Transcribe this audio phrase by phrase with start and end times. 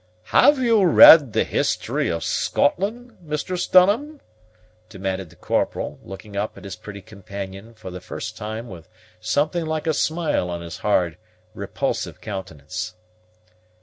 [0.33, 4.19] "Have you read the history of Scotland, Mistress Dunham?"
[4.89, 9.67] demanded the Corporal, looking up at his pretty companion, for the first time with something
[9.67, 11.19] like a smile on his hard,
[11.53, 12.95] repulsive countenance.